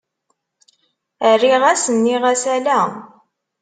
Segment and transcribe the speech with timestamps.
[1.33, 2.79] Rriɣ-as, nniɣ-as ala.